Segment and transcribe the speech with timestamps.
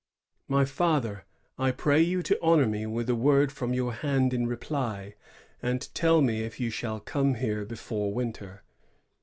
[0.47, 1.25] My Father,
[1.59, 5.13] I pray you to honor me with a word from your hand in reply,
[5.61, 8.63] and tell me if you shall come here before winter.